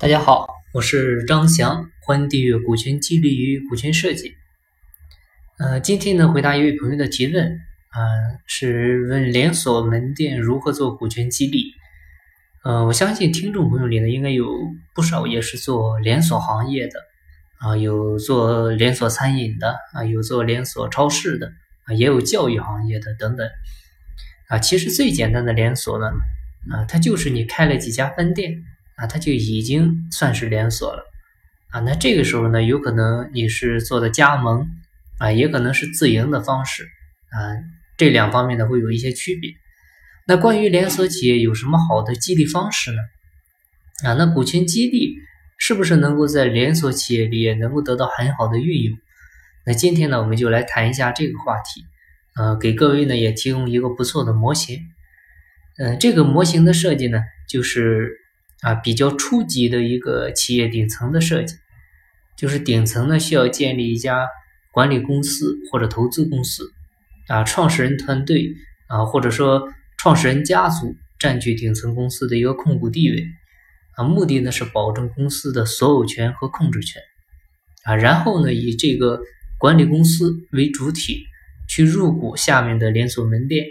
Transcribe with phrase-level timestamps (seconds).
[0.00, 4.30] 大家好，我是张翔，欢迎订阅《股权激励与股权设计》。
[5.58, 7.44] 呃，今天呢，回答一位朋友的提问，
[7.90, 8.00] 啊，
[8.46, 11.74] 是问连锁门店如何做股权激励。
[12.64, 14.48] 呃，我相信听众朋友里呢，应该有
[14.94, 16.92] 不少也是做连锁行业的，
[17.58, 21.52] 啊，有做连锁餐饮的，啊，有做连锁超市的，
[21.84, 23.46] 啊，也有教育行业的等等。
[24.48, 26.06] 啊，其实最简单的连锁呢，
[26.72, 28.62] 啊，它就是你开了几家分店。
[29.00, 31.02] 啊，它就已经算是连锁了
[31.70, 31.80] 啊。
[31.80, 34.68] 那这个时候呢，有可能你是做的加盟
[35.18, 36.84] 啊，也可能是自营的方式
[37.30, 37.56] 啊，
[37.96, 39.52] 这两方面呢会有一些区别。
[40.26, 42.98] 那关于连锁企业有什么好的激励方式呢？
[44.04, 45.14] 啊，那股权激励
[45.56, 48.98] 是不是能够在连锁企业里也能够得到很好的运用？
[49.64, 51.82] 那今天呢，我们就来谈一下这个话题，
[52.36, 54.78] 呃，给各位呢也提供一个不错的模型。
[55.78, 58.19] 嗯，这个模型的设计呢，就是。
[58.62, 61.56] 啊，比较初级的一个企业顶层的设计，
[62.36, 64.26] 就是顶层呢需要建立一家
[64.70, 66.70] 管理公司或者投资公司，
[67.28, 68.54] 啊，创始人团队
[68.86, 69.66] 啊，或者说
[69.96, 73.24] 创始人家族占据顶层公司的一个控股地位，
[73.96, 77.00] 啊，目的呢是保证公司的所有权和控制权，
[77.84, 79.22] 啊，然后呢以这个
[79.58, 81.24] 管理公司为主体
[81.66, 83.64] 去入股下面的连锁门店，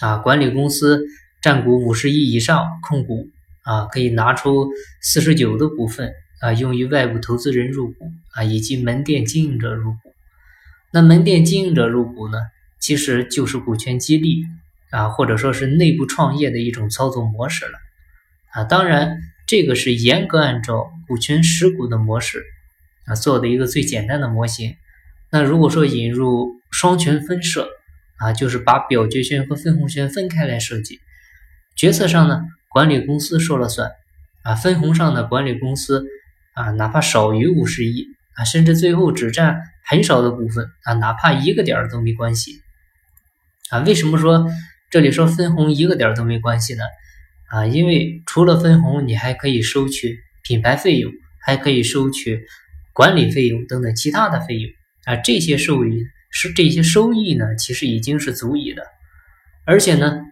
[0.00, 1.04] 啊，管理公司
[1.42, 3.28] 占股五十亿以上控股。
[3.64, 4.68] 啊，可以拿出
[5.00, 9.98] 四十九的股份啊，用于外部投资人入股啊，以及门店经营者入股。
[10.92, 12.38] 那门店经营者入股呢，
[12.78, 14.44] 其实就是股权激励
[14.90, 17.78] 啊，或者说是内部创业的一种操作模式了
[18.52, 18.64] 啊。
[18.64, 22.44] 当然，这个是严格按照股权实股的模式
[23.06, 24.76] 啊做的一个最简单的模型。
[25.32, 27.68] 那如果说引入双权分设
[28.18, 31.00] 啊，就是把表决权和分红权分开来设计，
[31.74, 32.42] 决策上呢？
[32.74, 33.92] 管理公司说了算
[34.42, 36.04] 啊，分红上的管理公司
[36.54, 42.50] 啊，哪怕少于五十亿啊，甚至最后只占很少的股份啊，哪怕一个点儿都没关系
[43.70, 43.78] 啊。
[43.78, 44.50] 为什么说
[44.90, 46.82] 这里说分红一个点儿都没关系呢？
[47.48, 51.12] 啊，因为除了分红，你还可以收取品牌费用，
[51.46, 52.44] 还可以收取
[52.92, 54.68] 管理费用等等其他的费用
[55.04, 55.14] 啊。
[55.14, 58.82] 这些收益是这些收益呢，其实已经是足以的，
[59.64, 60.24] 而且呢。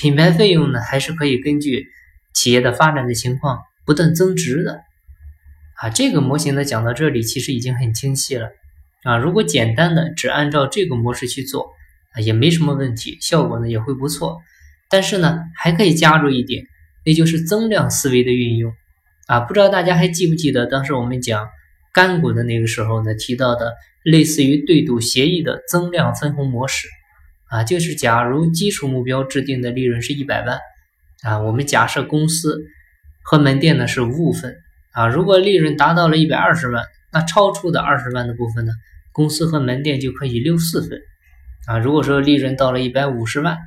[0.00, 1.88] 品牌费用呢，还是可以根据
[2.32, 4.80] 企业的发展的情况不断增值的
[5.76, 5.90] 啊。
[5.90, 8.48] 这个模型呢讲到这里，其实已经很清晰了
[9.02, 9.18] 啊。
[9.18, 11.72] 如果简单的只按照这个模式去做
[12.14, 14.38] 啊，也没什么问题，效果呢也会不错。
[14.88, 16.64] 但是呢，还可以加入一点，
[17.04, 18.72] 那就是增量思维的运用
[19.26, 19.40] 啊。
[19.40, 21.46] 不知道大家还记不记得当时我们讲
[21.92, 26.88] 干股的那个时候呢提到的类似于对赌协议的增量分红模式。
[27.50, 30.58] 啊，就是假如基础目标制定的利润是一百万，
[31.24, 32.62] 啊，我们假设公司
[33.24, 34.56] 和门店呢是五五分，
[34.92, 38.72] 啊，如果利润达到了一百二十万，那超出的二十万的部分呢，
[39.10, 41.00] 公司和门店就可以六四分，
[41.66, 43.58] 啊，如果说利润到了一百五十万，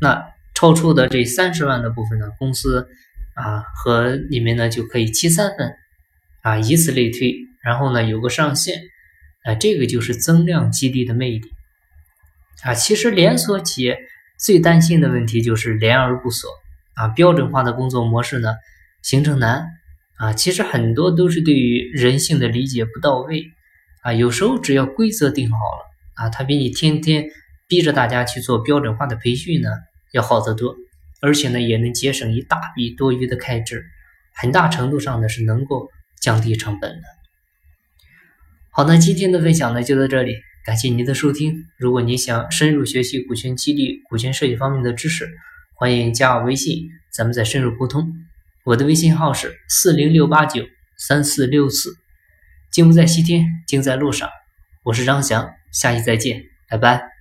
[0.00, 0.20] 那
[0.54, 2.88] 超出的这三十万的部分呢，公司
[3.34, 5.72] 啊和你们呢就可以七三分，
[6.42, 8.82] 啊，以此类推，然后呢有个上限，
[9.44, 11.42] 啊，这个就是增量激励的魅力。
[12.64, 13.98] 啊，其实连锁企业
[14.36, 16.50] 最担心的问题就是连而不锁
[16.94, 18.56] 啊，标准化的工作模式呢
[19.02, 19.66] 形成难
[20.16, 20.32] 啊。
[20.32, 23.44] 其实很多都是对于人性的理解不到位
[24.02, 24.12] 啊。
[24.12, 27.30] 有时候只要规则定好了啊，它比你天天
[27.68, 29.70] 逼着大家去做标准化的培训呢
[30.12, 30.74] 要好得多，
[31.20, 33.84] 而且呢也能节省一大笔多余的开支，
[34.34, 35.88] 很大程度上呢是能够
[36.20, 37.02] 降低成本的。
[38.72, 40.34] 好，那今天的分享呢就到这里。
[40.68, 41.64] 感谢您的收听。
[41.78, 45.26] 如果您想深入学习股权激励、股权设计方面的知识，
[45.72, 48.12] 欢迎加我微信，咱们再深入沟通。
[48.64, 50.62] 我的微信号是四零六八九
[50.98, 51.96] 三四六四。
[52.70, 54.28] 金不在西天，金在路上。
[54.82, 57.17] 我是张翔，下期再见，拜拜。